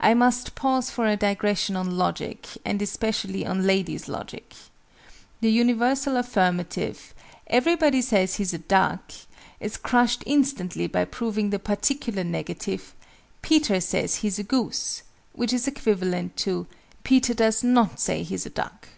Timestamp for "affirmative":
6.16-7.12